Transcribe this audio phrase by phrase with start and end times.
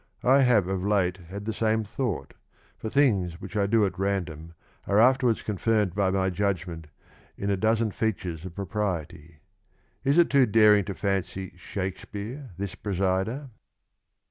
[0.23, 2.33] I have of late had the same thought,
[2.79, 4.55] for things which I do at Random
[4.87, 6.87] are afterwards confirmed by my judgment
[7.37, 9.41] in a dozen features of Propriety.
[10.03, 13.51] Is it too daring to fancy Shakespeare this Presider?